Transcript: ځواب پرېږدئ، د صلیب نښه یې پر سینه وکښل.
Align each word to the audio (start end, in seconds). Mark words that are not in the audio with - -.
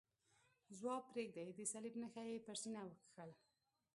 ځواب 0.77 1.03
پرېږدئ، 1.13 1.47
د 1.53 1.59
صلیب 1.71 1.93
نښه 2.01 2.21
یې 2.29 2.43
پر 2.45 2.55
سینه 2.61 2.81
وکښل. 2.85 3.31